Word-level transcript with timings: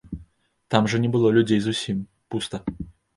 Там 0.75 0.87
жа 0.93 0.99
не 1.03 1.11
было 1.15 1.31
людзей 1.35 1.59
зусім, 1.65 1.99
пуста. 2.33 2.61